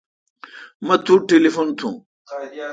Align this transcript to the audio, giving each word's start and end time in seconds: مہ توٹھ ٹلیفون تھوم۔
مہ 0.85 0.95
توٹھ 1.05 1.25
ٹلیفون 1.29 1.67
تھوم۔ 1.77 1.95